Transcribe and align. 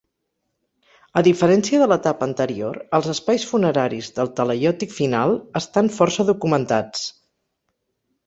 A 1.19 1.21
diferència 1.25 1.81
de 1.81 1.87
l’etapa 1.91 2.25
anterior, 2.27 2.79
els 2.99 3.09
espais 3.11 3.45
funeraris 3.51 4.09
del 4.15 4.33
talaiòtic 4.39 4.95
final 5.01 5.37
estan 5.61 5.93
força 5.99 6.25
documentats. 6.31 7.05